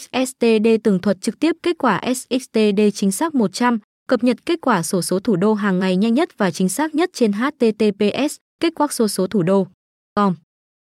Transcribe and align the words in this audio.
XSTD 0.00 0.68
tường 0.84 0.98
thuật 0.98 1.20
trực 1.20 1.38
tiếp 1.38 1.56
kết 1.62 1.78
quả 1.78 2.00
SXTD 2.14 2.80
chính 2.94 3.12
xác 3.12 3.34
100, 3.34 3.78
cập 4.08 4.24
nhật 4.24 4.36
kết 4.46 4.58
quả 4.62 4.82
sổ 4.82 5.02
số 5.02 5.20
thủ 5.20 5.36
đô 5.36 5.54
hàng 5.54 5.78
ngày 5.78 5.96
nhanh 5.96 6.14
nhất 6.14 6.28
và 6.38 6.50
chính 6.50 6.68
xác 6.68 6.94
nhất 6.94 7.10
trên 7.12 7.32
HTTPS 7.32 8.36
kết 8.60 8.72
quả 8.74 8.86
sổ 8.90 9.08
số 9.08 9.26
thủ 9.26 9.42
đô. 9.42 9.66
Com 10.14 10.34